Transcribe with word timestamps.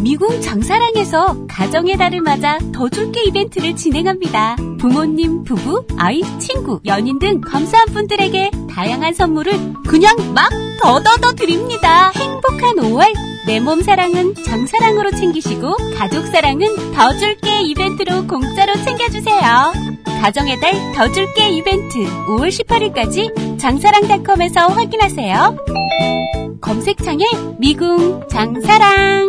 미궁 0.00 0.40
장사랑에서 0.42 1.46
가정의 1.48 1.96
달을 1.96 2.20
맞아 2.20 2.58
더 2.74 2.88
줄게 2.88 3.22
이벤트를 3.24 3.74
진행합니다. 3.76 4.56
부모님, 4.78 5.44
부부, 5.44 5.86
아이, 5.96 6.20
친구, 6.38 6.80
연인 6.84 7.18
등 7.18 7.40
감사한 7.40 7.88
분들에게 7.88 8.50
다양한 8.70 9.14
선물을 9.14 9.52
그냥 9.86 10.14
막 10.34 10.50
더더더 10.82 11.32
드립니다. 11.32 12.10
행복한 12.14 12.76
5월 12.76 13.06
내 13.46 13.60
몸 13.60 13.82
사랑은 13.82 14.34
장사랑으로 14.44 15.10
챙기시고 15.12 15.76
가족 15.96 16.26
사랑은 16.26 16.92
더 16.92 17.14
줄게 17.16 17.60
이벤트로 17.62 18.26
공짜로 18.26 18.74
챙겨주세요. 18.84 19.72
가정의 20.20 20.58
달 20.60 20.74
더 20.94 21.10
줄게 21.12 21.50
이벤트 21.50 21.98
5월 22.26 22.48
18일까지 22.48 23.58
장사랑닷컴에서 23.58 24.68
확인하세요. 24.68 25.56
검색창에 26.60 27.24
미궁 27.58 28.26
장사랑 28.28 29.28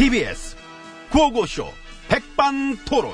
TBS 0.00 0.56
구호고쇼 1.10 1.66
백반토론. 2.08 3.12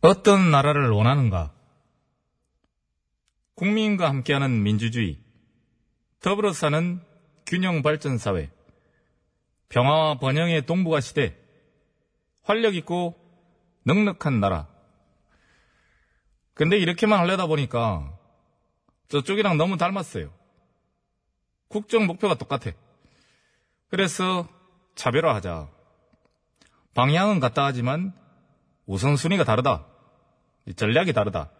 어떤 0.00 0.50
나라를 0.50 0.90
원하는가? 0.90 1.54
국민과 3.54 4.08
함께하는 4.08 4.60
민주주의, 4.64 5.20
더불어 6.18 6.52
사는 6.52 7.00
균형 7.46 7.82
발전 7.82 8.18
사회, 8.18 8.50
평화와 9.68 10.18
번영의 10.18 10.66
동북아 10.66 11.00
시대, 11.00 11.36
활력 12.42 12.74
있고 12.74 13.25
넉넉한 13.86 14.40
나라. 14.40 14.66
근데 16.54 16.76
이렇게만 16.76 17.20
하려다 17.20 17.46
보니까 17.46 18.18
저쪽이랑 19.08 19.56
너무 19.56 19.76
닮았어요. 19.76 20.32
국정 21.68 22.06
목표가 22.06 22.34
똑같아. 22.34 22.72
그래서 23.88 24.48
차별화하자. 24.96 25.70
방향은 26.94 27.38
같다 27.38 27.64
하지만 27.64 28.12
우선순위가 28.86 29.44
다르다. 29.44 29.86
전략이 30.74 31.12
다르다. 31.12 31.50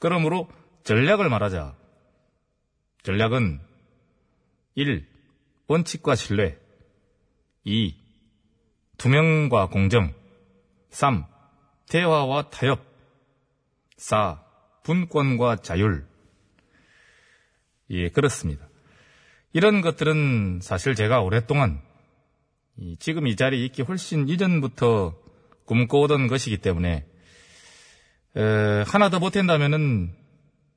그러므로 0.00 0.50
전략을 0.82 1.28
말하자. 1.28 1.76
전략은 3.04 3.60
1. 4.74 5.08
원칙과 5.68 6.16
신뢰 6.16 6.58
2. 7.64 7.94
투명과 8.98 9.68
공정 9.68 10.12
3. 10.90 11.31
대화와 11.88 12.50
타협 12.50 12.84
4. 13.96 14.42
분권과 14.82 15.56
자율 15.56 16.06
예, 17.90 18.08
그렇습니다. 18.08 18.68
이런 19.52 19.80
것들은 19.82 20.60
사실 20.62 20.94
제가 20.94 21.20
오랫동안 21.20 21.82
지금 22.98 23.26
이 23.26 23.36
자리에 23.36 23.64
있기 23.66 23.82
훨씬 23.82 24.28
이전부터 24.28 25.14
꿈꿔오던 25.66 26.26
것이기 26.26 26.56
때문에 26.58 27.06
에, 28.34 28.84
하나 28.86 29.10
더 29.10 29.18
보탠다면은 29.18 30.14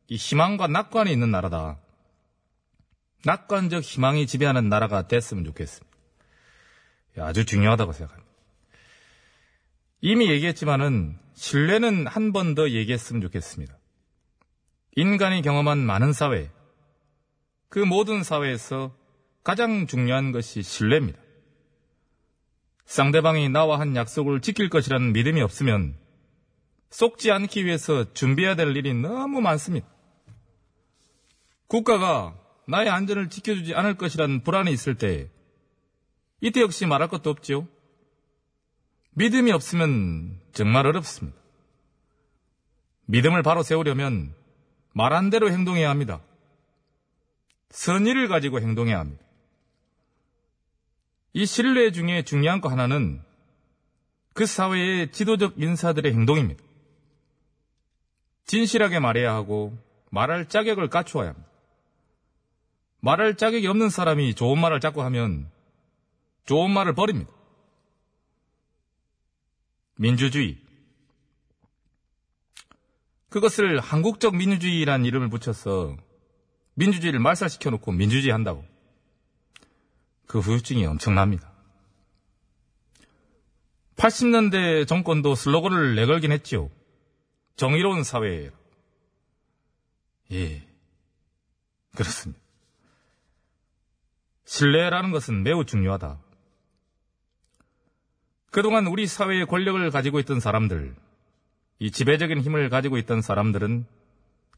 이 0.08 0.16
희망과 0.16 0.68
낙관이 0.68 1.12
있는 1.12 1.32
나라다. 1.32 1.80
낙관적 3.24 3.82
희망이 3.82 4.28
지배하는 4.28 4.70
나라가 4.70 5.08
됐으면 5.08 5.46
좋겠습니다. 5.46 5.98
아주 7.18 7.46
중요하다고 7.46 7.94
생각합니다. 7.94 8.35
이미 10.06 10.30
얘기했지만은 10.30 11.18
신뢰는 11.34 12.06
한 12.06 12.32
번 12.32 12.54
더 12.54 12.70
얘기했으면 12.70 13.24
좋겠습니다. 13.24 13.76
인간이 14.96 15.42
경험한 15.42 15.80
많은 15.80 16.14
사회, 16.14 16.52
그 17.70 17.80
모든 17.80 18.22
사회에서 18.22 18.96
가장 19.44 19.88
중요한 19.88 20.32
것이 20.32 20.62
신뢰입니다. 20.62 21.20
상대방이 22.86 23.50
나와 23.50 23.80
한 23.80 23.96
약속을 23.96 24.42
지킬 24.42 24.70
것이라는 24.70 25.12
믿음이 25.12 25.42
없으면 25.42 25.98
속지 26.92 27.32
않기 27.32 27.66
위해서 27.66 28.14
준비해야 28.14 28.56
될 28.56 28.76
일이 28.78 28.94
너무 28.94 29.42
많습니다. 29.42 29.88
국가가 31.66 32.40
나의 32.68 32.90
안전을 32.90 33.32
지켜주지 33.32 33.74
않을 33.74 33.96
것이라는 33.98 34.44
불안이 34.44 34.72
있을 34.72 35.00
때 35.00 35.32
이때 36.42 36.62
역시 36.62 36.86
말할 36.86 37.08
것도 37.10 37.32
없지요. 37.32 37.68
믿음이 39.16 39.52
없으면 39.52 40.40
정말 40.52 40.86
어렵습니다. 40.88 41.38
믿음을 43.06 43.44
바로 43.44 43.64
세우려면 43.64 44.34
말한 44.94 45.30
대로 45.30 45.50
행동해야 45.50 45.90
합니다. 45.90 46.22
선의를 47.70 48.28
가지고 48.28 48.60
행동해야 48.60 49.00
합니다. 49.00 49.24
이 51.34 51.46
신뢰 51.46 51.92
중에 51.92 52.24
중요한 52.24 52.62
거 52.62 52.70
하나는 52.70 53.22
그 54.34 54.46
사회의 54.46 55.12
지도적 55.12 55.56
인사들의 55.58 56.12
행동입니다. 56.12 56.64
진실하게 58.46 59.00
말해야 59.00 59.34
하고 59.34 59.78
말할 60.12 60.50
자격을 60.50 60.90
갖추어야 60.90 61.30
합니다. 61.30 61.50
말할 63.00 63.38
자격이 63.38 63.66
없는 63.68 63.90
사람이 63.90 64.36
좋은 64.36 64.60
말을 64.60 64.80
자꾸 64.82 65.04
하면 65.04 65.50
좋은 66.46 66.72
말을 66.72 66.96
버립니다. 66.96 67.32
민주주의. 69.98 70.58
그것을 73.30 73.80
한국적 73.80 74.36
민주주의라는 74.36 75.06
이름을 75.06 75.30
붙여서 75.30 75.98
민주주의를 76.76 77.20
말살시켜 77.20 77.70
놓고 77.70 77.92
민주주의 77.92 78.32
한다고. 78.32 78.66
그 80.28 80.40
후유증이 80.40 80.86
엄청납니다. 80.86 81.52
80년대 83.96 84.88
정권도 84.88 85.36
슬로건을 85.36 85.96
내걸긴 85.96 86.32
했지요. 86.32 86.70
정의로운 87.56 88.04
사회예요. 88.04 88.52
예. 90.32 90.68
그렇습니다. 91.96 92.42
신뢰라는 94.46 95.12
것은 95.12 95.44
매우 95.44 95.66
중요하다. 95.66 96.20
그동안 98.56 98.88
우리 98.88 99.06
사회의 99.06 99.46
권력을 99.46 99.92
가지고 99.92 100.18
있던 100.22 100.40
사람들, 100.40 100.96
이 101.80 101.92
지배적인 101.92 102.40
힘을 102.40 102.70
가지고 102.70 102.98
있던 103.00 103.22
사람들은 103.22 103.86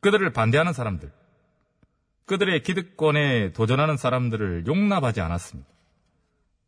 그들을 0.01 0.33
반대하는 0.33 0.71
사람들, 0.71 1.11
그들의 2.27 2.61
기득권에 2.61 3.53
도전하는 3.53 3.97
사람들을 3.97 4.67
용납하지 4.67 5.21
않았습니다. 5.21 5.67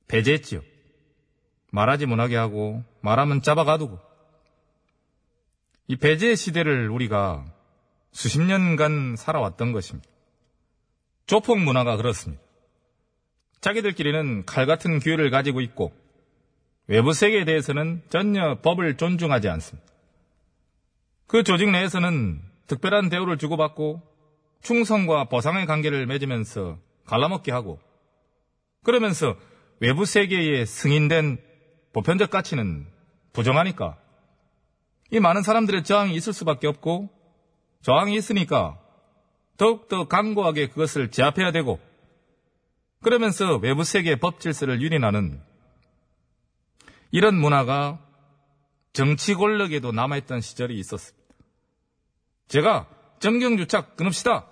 배제했지요. 0.07 0.61
말하지 1.71 2.07
못하게 2.07 2.35
하고 2.35 2.83
말하면 3.01 3.43
잡아가두고 3.43 3.99
이 5.85 5.97
배제 5.97 6.33
시대를 6.33 6.89
우리가 6.89 7.45
수십 8.11 8.41
년간 8.41 9.17
살아왔던 9.17 9.71
것입니다. 9.71 10.09
조폭 11.27 11.59
문화가 11.59 11.95
그렇습니다. 11.95 12.41
자기들끼리는 13.61 14.45
칼 14.47 14.65
같은 14.65 14.97
기회를 14.97 15.29
가지고 15.29 15.61
있고 15.61 15.98
외부 16.89 17.13
세계에 17.13 17.45
대해서는 17.45 18.01
전혀 18.09 18.55
법을 18.61 18.97
존중하지 18.97 19.47
않습니다. 19.47 19.87
그 21.27 21.43
조직 21.43 21.69
내에서는 21.69 22.41
특별한 22.65 23.09
대우를 23.09 23.37
주고받고 23.37 24.01
충성과 24.63 25.25
보상의 25.25 25.67
관계를 25.67 26.07
맺으면서 26.07 26.79
갈라먹기 27.05 27.51
하고 27.51 27.79
그러면서 28.83 29.35
외부 29.79 30.03
세계에 30.03 30.65
승인된 30.65 31.37
보편적 31.93 32.31
가치는 32.31 32.87
부정하니까 33.33 33.95
이 35.11 35.19
많은 35.19 35.43
사람들의 35.43 35.83
저항이 35.83 36.15
있을 36.15 36.33
수밖에 36.33 36.65
없고 36.65 37.09
저항이 37.83 38.15
있으니까 38.15 38.79
더욱더 39.57 40.07
강고하게 40.07 40.69
그것을 40.69 41.11
제압해야 41.11 41.51
되고 41.51 41.79
그러면서 43.03 43.57
외부 43.57 43.83
세계의 43.83 44.15
법 44.15 44.39
질서를 44.39 44.81
유린하는 44.81 45.39
이런 47.11 47.35
문화가 47.35 48.05
정치 48.93 49.33
권력에도 49.33 49.91
남아있던 49.91 50.41
시절이 50.41 50.77
있었습니다. 50.79 51.19
제가 52.47 52.89
정경유착 53.19 53.95
끊읍시다 53.95 54.47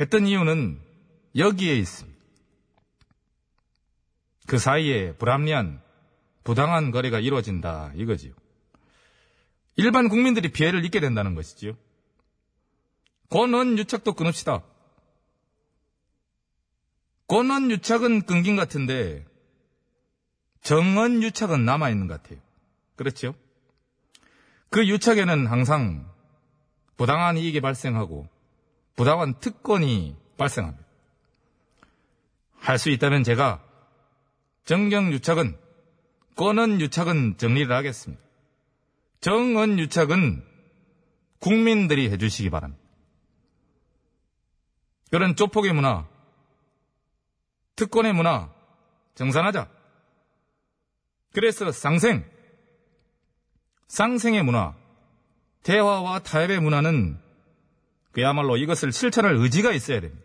했던 0.00 0.26
이유는 0.26 0.80
여기에 1.36 1.76
있습니다. 1.76 2.24
그 4.46 4.58
사이에 4.58 5.14
불합리한 5.16 5.82
부당한 6.42 6.90
거래가 6.90 7.20
이루어진다 7.20 7.92
이거지요. 7.94 8.34
일반 9.76 10.08
국민들이 10.08 10.52
피해를 10.52 10.84
입게 10.84 11.00
된다는 11.00 11.34
것이지요. 11.34 11.76
권원 13.30 13.78
유착도 13.78 14.12
끊읍시다. 14.12 14.62
권원 17.26 17.70
유착은 17.70 18.26
끊긴 18.26 18.56
것 18.56 18.62
같은데 18.62 19.26
정원 20.64 21.22
유착은 21.22 21.64
남아있는 21.64 22.08
것 22.08 22.20
같아요. 22.22 22.40
그렇죠? 22.96 23.34
그 24.70 24.88
유착에는 24.88 25.46
항상 25.46 26.10
부당한 26.96 27.36
이익이 27.36 27.60
발생하고 27.60 28.26
부당한 28.96 29.38
특권이 29.38 30.16
발생합니다. 30.36 30.84
할 32.58 32.78
수 32.78 32.88
있다면 32.90 33.24
제가 33.24 33.62
정경 34.64 35.12
유착은 35.12 35.56
권원 36.34 36.80
유착은 36.80 37.36
정리를 37.36 37.70
하겠습니다. 37.70 38.22
정원 39.20 39.78
유착은 39.78 40.42
국민들이 41.40 42.08
해주시기 42.10 42.48
바랍니다. 42.48 42.82
그런 45.10 45.36
조폭의 45.36 45.74
문화, 45.74 46.08
특권의 47.76 48.14
문화 48.14 48.50
정산하자. 49.14 49.73
그래서 51.34 51.72
쌍생, 51.72 52.24
쌍생의 53.88 54.44
문화, 54.44 54.74
대화와 55.64 56.20
타협의 56.20 56.60
문화는 56.60 57.18
그야말로 58.12 58.56
이것을 58.56 58.92
실천할 58.92 59.34
의지가 59.34 59.72
있어야 59.72 60.00
됩니다. 60.00 60.24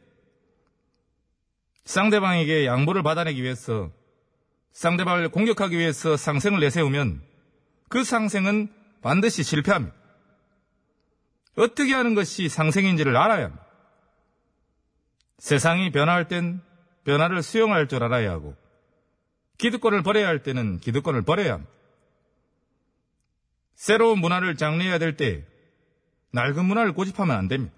상대방에게 1.86 2.68
양보를 2.68 3.02
받아내기 3.02 3.42
위해서 3.42 3.92
상대방을 4.72 5.30
공격하기 5.30 5.76
위해서 5.76 6.16
상생을 6.16 6.60
내세우면 6.60 7.24
그 7.90 8.04
상생은 8.04 8.72
반드시 9.02 9.42
실패합니다. 9.42 9.96
어떻게 11.58 11.94
하는 11.96 12.14
것이 12.14 12.48
상생인지를 12.48 13.18
알아야 13.18 13.46
합니다. 13.46 13.66
세상이 15.40 15.92
변화할 15.92 16.28
땐 16.28 16.62
변화를 17.06 17.42
수용할 17.42 17.88
줄 17.88 18.04
알아야 18.04 18.30
하고 18.30 18.56
기득권을 19.60 20.02
버려야 20.04 20.28
할 20.28 20.42
때는 20.42 20.80
기득권을 20.80 21.22
버려야 21.22 21.54
합니다. 21.54 21.72
새로운 23.76 24.20
문화를 24.20 24.56
장려해야 24.56 24.98
될 24.98 25.16
때 25.16 25.46
낡은 26.32 26.66
문화를 26.66 26.94
고집하면 26.94 27.36
안 27.36 27.48
됩니다. 27.48 27.74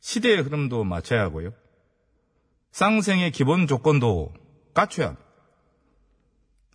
시대의 0.00 0.42
흐름도 0.42 0.84
맞춰야 0.84 1.22
하고요. 1.22 1.52
상생의 2.72 3.30
기본 3.32 3.66
조건도 3.66 4.32
갖춰야 4.74 5.08
합니다. 5.08 5.26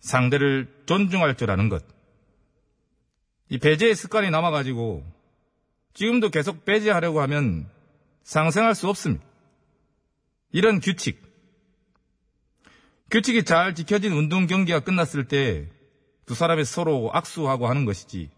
상대를 0.00 0.84
존중할 0.86 1.36
줄 1.36 1.50
아는 1.50 1.68
것. 1.68 1.84
이 3.48 3.58
배제의 3.58 3.94
습관이 3.94 4.30
남아가지고 4.30 5.04
지금도 5.94 6.30
계속 6.30 6.64
배제하려고 6.64 7.20
하면 7.22 7.68
상생할 8.22 8.74
수 8.74 8.88
없습니다. 8.88 9.24
이런 10.52 10.80
규칙. 10.80 11.27
규칙이 13.10 13.44
잘 13.44 13.74
지켜진 13.74 14.12
운동 14.12 14.46
경기가 14.46 14.80
끝났을 14.80 15.28
때 15.28 15.68
두 16.28 16.34
사람이 16.34 16.66
서로 16.66 17.10
악수하고 17.14 17.68
하는 17.68 17.86
것이지. 17.86 18.30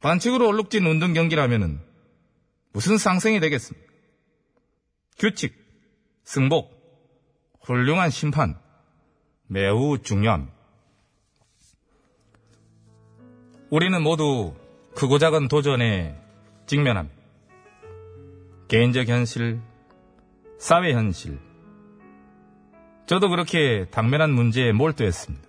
반칙으로 0.00 0.46
얼룩진 0.48 0.84
운동 0.86 1.14
경기라면은 1.14 1.80
무슨 2.72 2.98
상생이 2.98 3.40
되겠습니까? 3.40 3.90
규칙, 5.18 5.54
승복, 6.22 6.70
훌륭한 7.62 8.10
심판, 8.10 8.60
매우 9.46 9.96
중요합니다. 9.98 10.52
우리는 13.70 14.02
모두 14.02 14.54
크고 14.94 15.18
작은 15.18 15.48
도전에 15.48 16.14
직면합니다. 16.66 17.18
개인적 18.68 19.08
현실, 19.08 19.60
사회 20.58 20.92
현실. 20.92 21.38
저도 23.10 23.28
그렇게 23.28 23.86
당면한 23.90 24.30
문제에 24.30 24.70
몰두했습니다. 24.70 25.48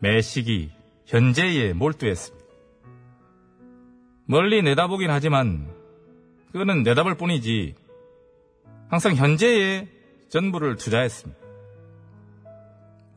매 0.00 0.20
시기, 0.20 0.70
현재에 1.06 1.72
몰두했습니다. 1.72 2.44
멀리 4.26 4.60
내다보긴 4.60 5.08
하지만 5.08 5.72
그거는 6.52 6.82
내다볼 6.82 7.14
뿐이지 7.14 7.74
항상 8.90 9.14
현재에 9.14 9.88
전부를 10.28 10.76
투자했습니다. 10.76 11.40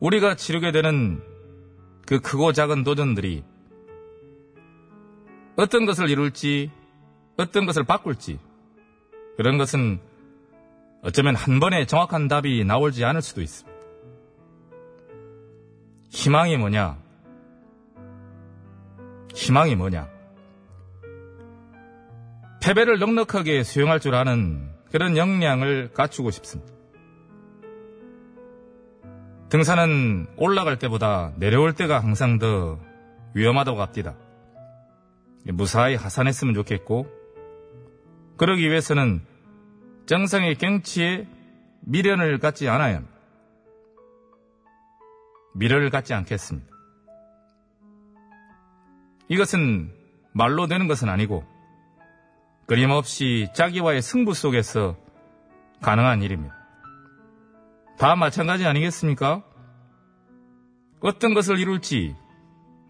우리가 0.00 0.36
치르게 0.36 0.72
되는 0.72 1.22
그 2.06 2.20
크고 2.20 2.54
작은 2.54 2.84
도전들이 2.84 3.44
어떤 5.56 5.84
것을 5.84 6.08
이룰지, 6.08 6.70
어떤 7.36 7.66
것을 7.66 7.84
바꿀지, 7.84 8.38
그런 9.36 9.58
것은 9.58 10.00
어쩌면 11.02 11.34
한 11.36 11.60
번에 11.60 11.86
정확한 11.86 12.28
답이 12.28 12.64
나오지 12.64 13.04
않을 13.04 13.22
수도 13.22 13.40
있습니다. 13.40 13.78
희망이 16.10 16.56
뭐냐? 16.56 16.98
희망이 19.34 19.76
뭐냐? 19.76 20.08
패배를 22.60 22.98
넉넉하게 22.98 23.62
수용할 23.62 24.00
줄 24.00 24.14
아는 24.14 24.70
그런 24.90 25.16
역량을 25.16 25.92
갖추고 25.92 26.30
싶습니다. 26.30 26.72
등산은 29.48 30.26
올라갈 30.36 30.78
때보다 30.78 31.32
내려올 31.36 31.74
때가 31.74 32.00
항상 32.00 32.38
더 32.38 32.78
위험하다고 33.34 33.80
합니다. 33.80 34.14
무사히 35.44 35.94
하산했으면 35.94 36.54
좋겠고, 36.54 37.06
그러기 38.36 38.68
위해서는 38.68 39.22
정상의 40.08 40.54
경치에 40.54 41.28
미련을 41.80 42.38
갖지 42.38 42.66
않아야. 42.66 43.02
미련을 45.54 45.90
갖지 45.90 46.14
않겠습니다. 46.14 46.66
이것은 49.28 49.92
말로 50.32 50.66
되는 50.66 50.88
것은 50.88 51.10
아니고, 51.10 51.44
끊임없이 52.66 53.48
자기와의 53.54 54.00
승부 54.00 54.32
속에서 54.32 54.96
가능한 55.82 56.22
일입니다. 56.22 56.56
다 57.98 58.16
마찬가지 58.16 58.64
아니겠습니까? 58.64 59.44
어떤 61.00 61.34
것을 61.34 61.58
이룰지, 61.58 62.16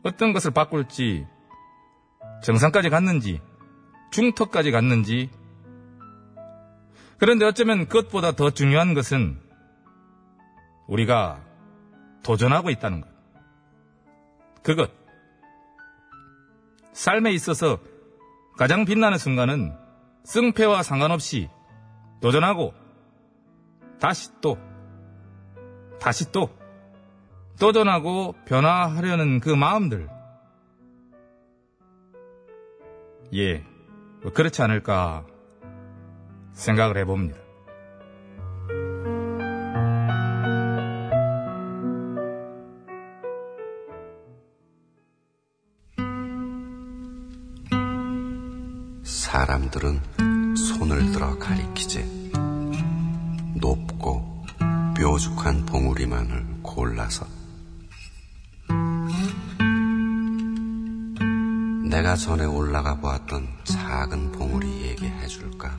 어떤 0.05 0.33
것을 0.33 0.53
바꿀지, 0.53 1.27
정상까지 2.45 2.91
갔는지, 2.91 3.41
중턱까지 4.13 4.71
갔는지, 4.71 5.31
그런데 7.19 7.45
어쩌면 7.45 7.89
그것보다 7.89 8.33
더 8.33 8.51
중요한 8.51 8.95
것은 8.95 9.39
우리가 10.87 11.43
도전하고 12.23 12.71
있다는 12.71 13.01
것. 13.01 13.09
그것. 14.63 14.91
삶에 16.93 17.33
있어서 17.33 17.79
가장 18.57 18.85
빛나는 18.85 19.19
순간은 19.19 19.73
승패와 20.25 20.83
상관없이 20.83 21.49
도전하고 22.21 22.75
다시 24.01 24.31
또, 24.41 24.59
다시 26.01 26.31
또 26.33 26.51
도전하고 27.59 28.35
변화하려는 28.47 29.41
그 29.41 29.51
마음들. 29.51 30.09
예, 33.35 33.65
뭐 34.23 34.33
그렇지 34.33 34.63
않을까 34.63 35.25
생각을 36.59 36.99
해봅니다. 36.99 37.39
사람들은 49.05 50.01
손을 50.57 51.13
들어 51.13 51.39
가리키지 51.39 52.33
높고 53.55 54.45
뾰족한 54.97 55.65
봉우리만을 55.65 56.63
골라서 56.63 57.27
내가 61.89 62.17
전에 62.17 62.45
올라가 62.45 62.97
보았던 62.97 63.49
작은 63.65 64.33
봉우리 64.33 64.83
얘기해 64.83 65.27
줄까? 65.27 65.77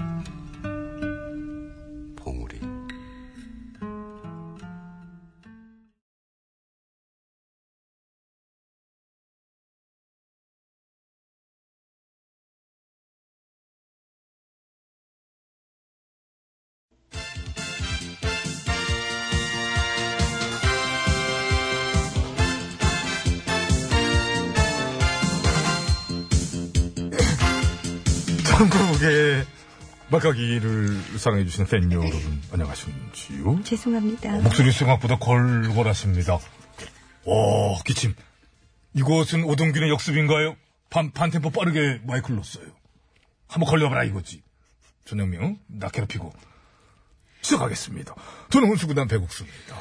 한국의 28.59 29.45
막가기를 30.11 31.17
사랑해주시는 31.17 31.69
팬 31.69 31.89
여러분, 31.93 32.41
안녕하십니까? 32.51 33.63
죄송합니다. 33.63 34.31
목소리 34.41 34.73
생각보다 34.73 35.17
걸걸하십니다. 35.17 36.33
와, 36.33 37.79
기침. 37.85 38.13
이곳은 38.95 39.45
오동균의 39.45 39.89
역습인가요? 39.91 40.57
반, 40.89 41.13
반템포 41.13 41.51
빠르게 41.51 42.01
마이크를 42.03 42.35
넣었어요. 42.35 42.65
한번 43.47 43.69
걸려봐라 43.69 44.03
이거지. 44.03 44.43
전영명, 45.05 45.57
나 45.67 45.87
괴롭히고. 45.87 46.33
시작하겠습니다. 47.41 48.13
저는 48.49 48.67
혼수구단 48.67 49.07
배국수입니다. 49.07 49.77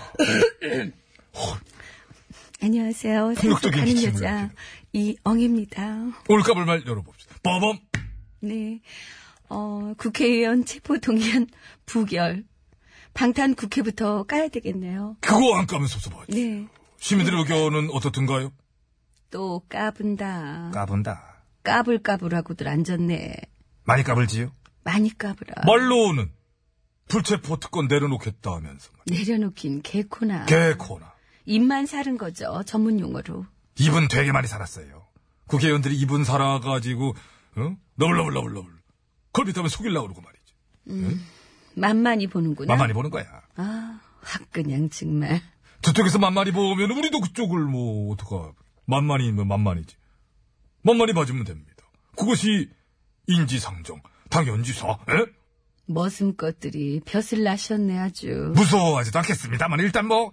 안녕하세요. 2.63 3.35
폭력적인 3.39 3.85
기침을 3.87 4.15
여자. 4.15 4.51
이엉입니다. 4.93 5.83
오늘 6.29 6.45
까불 6.45 6.65
말 6.65 6.87
열어봅시다. 6.87 7.35
빠밤! 7.43 7.81
네. 8.41 8.81
어, 9.49 9.95
국회의원 9.97 10.65
체포 10.65 10.99
동의안 10.99 11.47
부결. 11.87 12.45
방탄 13.15 13.55
국회부터 13.55 14.25
까야 14.25 14.49
되겠네요. 14.49 15.17
그거 15.21 15.57
안 15.57 15.67
까면 15.67 15.89
섭섭하지. 15.89 16.33
네. 16.33 16.69
시민들의 16.99 17.41
의견은 17.41 17.91
어떻든가요? 17.93 18.53
또 19.31 19.61
까분다. 19.69 20.71
까분다. 20.73 21.43
까불까불하고들 21.65 22.69
앉았네. 22.69 23.35
많이 23.85 24.03
까불지요? 24.03 24.53
많이 24.85 25.17
까불어. 25.17 25.55
말로는 25.67 26.31
불체포 27.09 27.59
특권 27.59 27.89
내려놓겠다 27.89 28.53
하면서 28.53 28.91
내려놓긴 29.07 29.83
개코나. 29.83 30.47
개코나 30.47 31.13
입만 31.47 31.87
사른 31.87 32.19
거죠. 32.19 32.63
전문 32.67 33.01
용어로. 33.01 33.47
입은 33.79 34.09
되게 34.09 34.33
많이 34.33 34.47
살았어요. 34.47 35.07
국회의원들이 35.47 35.97
입은 35.97 36.25
살아가지고 36.25 37.15
어? 37.61 37.77
너블너블너블너블 37.97 38.71
걸핏하면 39.33 39.69
속일라 39.69 40.01
그러고 40.03 40.21
말이지. 40.21 41.21
만만히 41.75 42.27
보는구나. 42.27 42.73
만만히 42.73 42.93
보는 42.93 43.11
거야. 43.11 43.25
아, 43.57 44.01
확 44.21 44.51
그냥 44.51 44.89
정말. 44.91 45.41
저쪽에서 45.83 46.19
만만히 46.19 46.51
보면 46.51 46.91
우리도 46.91 47.21
그쪽을 47.21 47.61
뭐 47.65 48.13
어떡하 48.13 48.53
만만히 48.87 49.31
뭐 49.33 49.45
만만이지. 49.45 49.97
만만히 50.83 51.13
봐주면 51.13 51.45
됩니다. 51.45 51.85
그것이 52.17 52.69
인지상정, 53.27 54.01
당연지사. 54.31 54.89
에? 54.89 55.27
머슴 55.87 56.37
것들이 56.37 57.01
벼슬 57.05 57.45
나셨네 57.45 57.99
아주. 57.99 58.53
무서워하지도 58.55 59.19
않겠습니다만 59.21 59.81
일단 59.81 60.07
뭐 60.07 60.33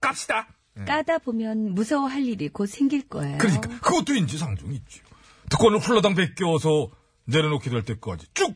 깝시다. 0.00 0.48
까다 0.86 1.18
보면 1.18 1.74
무서워할 1.74 2.24
일이 2.24 2.48
곧 2.48 2.66
생길 2.66 3.08
거예요. 3.08 3.38
그러니까 3.38 3.68
그것도 3.80 4.14
인지상정이 4.14 4.76
있죠. 4.76 5.04
특권을 5.50 5.78
훌러당 5.78 6.14
베껴서 6.14 6.90
내려놓게 7.24 7.70
될 7.70 7.84
때까지 7.84 8.26
쭉 8.34 8.54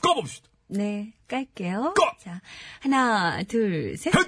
까봅시다. 0.00 0.48
네, 0.68 1.12
깔게요. 1.28 1.94
꺼! 1.94 2.16
자, 2.18 2.40
하나, 2.80 3.42
둘, 3.42 3.96
셋. 3.96 4.14
헷! 4.14 4.26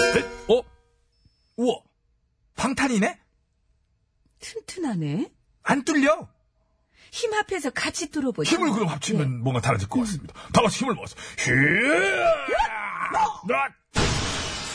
헷! 0.00 0.24
어? 0.50 0.62
우와. 1.56 1.76
방탄이네? 2.56 3.18
튼튼하네. 4.40 5.30
안 5.62 5.84
뚫려. 5.84 6.28
힘 7.12 7.32
합해서 7.34 7.70
같이 7.70 8.10
뚫어보죠. 8.10 8.54
힘을 8.54 8.72
그럼 8.72 8.88
합치면 8.88 9.42
뭔가 9.42 9.60
달라질 9.60 9.88
것 9.88 10.00
같습니다. 10.00 10.34
다 10.52 10.62
같이 10.62 10.78
힘을 10.78 10.94
모아서. 10.94 11.16
휘! 11.38 11.50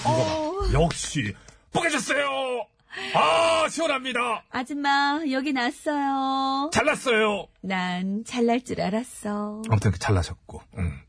어, 0.06 0.52
역시 0.74 1.34
뽀개졌어요. 1.72 2.68
아 3.14 3.68
시원합니다. 3.70 4.44
아줌마, 4.50 5.20
여기 5.32 5.54
났어요. 5.54 6.70
잘났어요. 6.74 7.48
난 7.62 8.24
잘날 8.26 8.64
줄 8.64 8.82
알았어. 8.82 9.62
아무튼 9.70 9.92
잘나셨고. 10.00 10.62
음. 10.78 11.00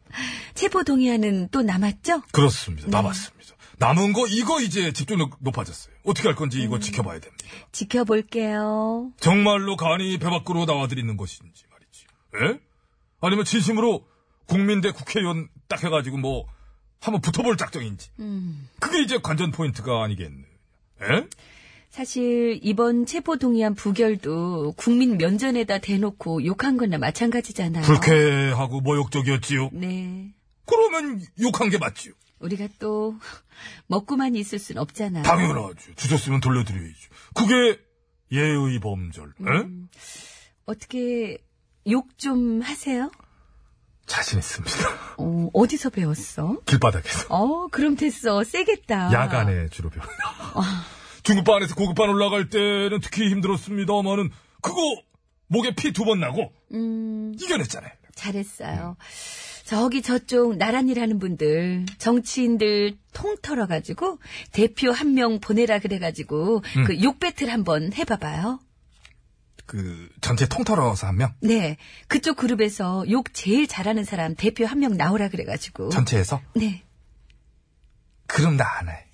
체포 0.55 0.83
동의안은 0.85 1.49
또 1.50 1.62
남았죠? 1.62 2.23
그렇습니다. 2.33 2.88
남았습니다. 2.88 3.55
남은 3.78 4.14
거 4.14 4.26
이거 4.26 4.61
이제 4.62 4.93
집중력 4.93 5.37
높아졌어요. 5.40 5.95
어떻게 6.05 6.28
할 6.28 6.35
건지 6.35 6.62
이거 6.62 6.78
지켜봐야 6.78 7.21
됩니다. 7.21 7.45
지켜볼게요. 7.73 9.12
정말로 9.21 9.76
간이 9.76 10.19
배 10.19 10.31
밖으로 10.31 10.64
나와드리는 10.64 11.14
것인지 11.16 11.64
말이지. 11.71 12.07
예? 12.55 12.61
아니면 13.21 13.45
진심으로 13.45 14.07
국민 14.47 14.81
대 14.81 14.93
국회의원 14.93 15.49
딱 15.69 15.85
해가지고 15.85 16.16
뭐 16.16 16.47
한번 17.00 17.21
붙어볼 17.21 17.59
작정인지. 17.59 18.11
그게 18.81 19.02
이제 19.02 19.19
관전 19.19 19.50
포인트가 19.50 20.02
아니겠네. 20.02 20.47
예? 21.02 21.26
사실 21.96 22.60
이번 22.62 23.06
체포 23.06 23.38
동의안 23.38 23.74
부결도 23.74 24.74
국민 24.76 25.16
면전에다 25.16 25.78
대놓고 25.78 26.44
욕한 26.44 26.76
거나 26.76 26.98
마찬가지잖아요. 26.98 27.84
불쾌하고 27.86 28.82
모욕적이었지요. 28.82 29.70
네. 29.72 30.34
그러면 30.66 31.22
욕한 31.40 31.70
게 31.70 31.78
맞지요. 31.78 32.12
우리가 32.40 32.68
또 32.78 33.14
먹고만 33.86 34.36
있을 34.36 34.58
순 34.58 34.76
없잖아요. 34.76 35.22
당연하죠. 35.22 35.94
주셨으면 35.96 36.40
돌려드려야죠. 36.42 37.08
그게 37.34 37.80
예의 38.30 38.78
범절. 38.78 39.32
예? 39.40 39.66
어떻게 40.66 41.38
욕 41.88 42.08
좀 42.18 42.60
하세요? 42.60 43.10
자신 44.04 44.38
있습니다. 44.38 44.76
어, 45.16 45.48
어디서 45.54 45.88
배웠어? 45.88 46.60
길바닥에서. 46.66 47.26
어, 47.30 47.68
그럼 47.68 47.96
됐어. 47.96 48.44
세겠다. 48.44 49.12
야간에 49.14 49.68
주로 49.70 49.88
배운다. 49.88 50.12
중급반에서 51.30 51.75
고급반 51.75 52.09
올라갈 52.09 52.49
때는 52.49 53.00
특히 53.02 53.28
힘들었습니다만은 53.30 54.30
그거 54.62 54.76
목에 55.49 55.75
피 55.75 55.92
두 55.92 56.04
번 56.04 56.21
나고 56.21 56.52
음, 56.73 57.35
이겨냈잖아요. 57.40 57.90
잘했어요. 58.14 58.97
저기 59.64 60.00
저쪽 60.02 60.56
나란히 60.56 60.97
하는 60.99 61.18
분들, 61.18 61.87
정치인들 61.99 62.97
통 63.12 63.37
털어 63.42 63.66
가지고 63.66 64.18
대표 64.52 64.92
한 64.92 65.14
명 65.14 65.40
보내라 65.40 65.80
그래 65.80 65.99
가지고 65.99 66.62
음. 66.76 66.85
그욕 66.85 67.18
배틀 67.18 67.50
한번 67.50 67.92
해봐봐요. 67.92 68.61
그 69.66 70.09
전체 70.21 70.47
통털어서 70.49 71.09
한 71.09 71.16
명? 71.16 71.35
네, 71.40 71.76
그쪽 72.06 72.37
그룹에서 72.37 73.04
욕 73.11 73.35
제일 73.35 73.66
잘하는 73.66 74.04
사람 74.04 74.37
대표 74.37 74.64
한 74.64 74.78
명 74.78 74.97
나오라 74.97 75.28
그래가지고. 75.28 75.88
전체에서? 75.88 76.40
네. 76.54 76.85
그럼 78.28 78.56
나 78.56 78.64
안 78.78 78.88
해. 78.88 79.04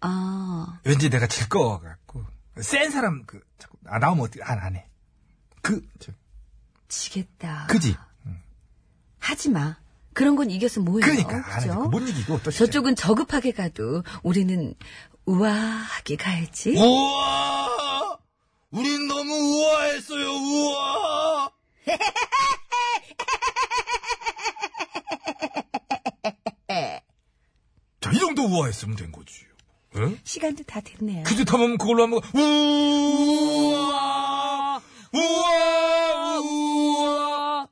아, 0.00 0.80
왠지 0.84 1.10
내가 1.10 1.26
질 1.26 1.48
거 1.48 1.80
같고 1.80 2.24
센 2.60 2.90
사람 2.90 3.24
그 3.26 3.40
자꾸 3.58 3.76
아, 3.86 3.98
나오면 3.98 4.24
어떻게 4.24 4.42
안, 4.42 4.58
안 4.58 4.76
해. 4.76 4.86
그 5.62 5.82
저, 5.98 6.12
지겠다. 6.88 7.66
그지? 7.68 7.96
하지 9.18 9.50
마. 9.50 9.76
그런 10.14 10.36
건 10.36 10.50
이겨서 10.50 10.80
뭐해요? 10.80 11.00
그러니까 11.00 11.36
안 11.54 11.62
해. 11.62 11.66
그죠? 11.68 11.80
못 11.88 12.00
이기고 12.08 12.42
또. 12.42 12.50
저쪽은 12.50 12.96
저급하게 12.96 13.52
가도 13.52 14.02
우리는 14.22 14.74
우아하게 15.26 16.16
가야지. 16.16 16.76
우와! 16.76 18.18
우린 18.70 19.08
너무 19.08 19.32
우아했어요. 19.32 20.28
우아! 20.30 21.50
자, 28.00 28.10
이 28.12 28.18
정도 28.18 28.44
우아했으면 28.44 28.96
된 28.96 29.10
거지. 29.12 29.45
예? 29.98 30.16
시간도 30.24 30.62
다 30.64 30.80
됐네요. 30.80 31.22
그짓 31.24 31.52
하면 31.52 31.78
그걸로 31.78 32.02
한번 32.04 32.20
우아! 33.76 34.80
우아! 35.12 36.38
우아! 36.40 37.68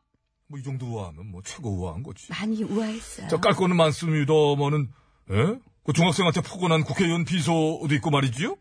뭐이 0.49 0.63
정도 0.63 0.87
우아하면 0.87 1.31
뭐 1.31 1.43
최고 1.45 1.71
우아한 1.71 2.03
거지. 2.03 2.27
많이 2.31 2.63
우아했어요. 2.63 3.29
자, 3.29 3.39
깔 3.41 3.55
거는 3.55 3.77
많습니다만은, 3.77 4.89
예? 5.33 5.59
그 5.85 5.93
중학생한테 5.93 6.41
포근한 6.43 6.85
국회의원 6.85 7.25
비서도 7.25 7.89
있고 7.97 8.11
말이지요? 8.11 8.57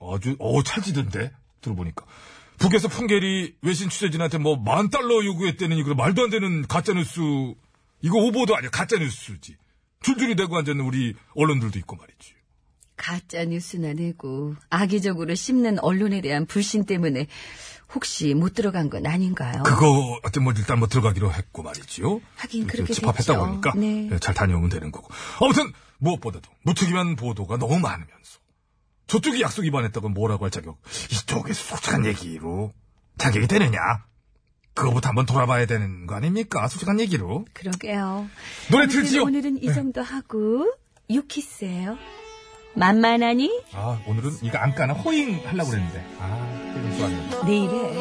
아주, 0.00 0.36
어 0.38 0.62
찰지던데, 0.62 1.32
들어보니까. 1.60 2.04
북에서 2.58 2.86
풍계리 2.88 3.56
외신 3.62 3.88
취재진한테 3.88 4.38
뭐 4.38 4.56
만 4.56 4.88
달러 4.90 5.24
요구했다니 5.24 5.82
그 5.82 5.90
말도 5.90 6.22
안 6.22 6.30
되는 6.30 6.62
가짜 6.68 6.92
뉴스 6.92 7.20
이거 8.02 8.18
오보도 8.18 8.54
아니야 8.56 8.70
가짜 8.70 8.96
뉴스지 8.98 9.56
줄줄이 10.02 10.36
대고 10.36 10.56
앉아있는 10.58 10.84
우리 10.84 11.14
언론들도 11.34 11.76
있고 11.80 11.96
말이지 11.96 12.34
가짜 13.02 13.44
뉴스나 13.44 13.94
내고 13.94 14.54
악의적으로 14.70 15.34
씹는 15.34 15.80
언론에 15.80 16.20
대한 16.20 16.46
불신 16.46 16.86
때문에 16.86 17.26
혹시 17.92 18.32
못 18.32 18.54
들어간 18.54 18.90
건 18.90 19.06
아닌가요? 19.06 19.64
그거 19.64 20.20
어떤 20.22 20.44
뭐 20.44 20.52
일단 20.56 20.78
뭐 20.78 20.86
들어가기로 20.86 21.32
했고 21.32 21.64
말이지요 21.64 22.20
하긴 22.36 22.68
그렇게 22.68 22.94
집합했다 22.94 23.32
됐죠. 23.32 23.38
보니까 23.44 23.72
네. 23.74 24.06
네, 24.08 24.18
잘 24.20 24.34
다녀오면 24.34 24.70
되는 24.70 24.92
거고 24.92 25.08
아무튼 25.40 25.72
무엇보다도 25.98 26.48
무책임한 26.62 27.16
보도가 27.16 27.56
너무 27.56 27.80
많으면서 27.80 28.38
저쪽이 29.08 29.42
약속 29.42 29.62
위반했다고 29.62 30.08
뭐라고 30.08 30.44
할 30.44 30.52
자격 30.52 30.80
이쪽에서 31.10 31.76
솔직한 31.76 32.06
얘기로 32.06 32.72
자격이 33.18 33.48
되느냐 33.48 33.80
그거부터 34.74 35.08
한번 35.08 35.26
돌아봐야 35.26 35.66
되는 35.66 36.06
거 36.06 36.14
아닙니까 36.14 36.68
솔직한 36.68 37.00
얘기로 37.00 37.46
그러게요. 37.52 38.28
노래 38.70 38.86
틀지요 38.86 39.24
오늘은 39.24 39.60
이 39.60 39.66
네. 39.66 39.74
정도 39.74 40.02
하고 40.02 40.72
유키스예요. 41.10 41.98
만만하니? 42.74 43.62
아 43.74 43.98
오늘은 44.06 44.30
이거 44.42 44.58
안 44.58 44.74
까나? 44.74 44.94
호잉 44.94 45.40
하려고 45.46 45.70
그랬는데. 45.70 46.04
아 46.18 46.72
호잉 46.74 46.96
좋았네. 46.98 47.44
내일에. 47.46 47.98